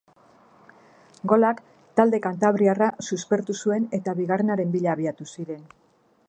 [1.31, 1.59] Golak
[2.01, 5.63] talde kantabriarra suspertu zuen eta bigarrenaren bila abiatu ziren.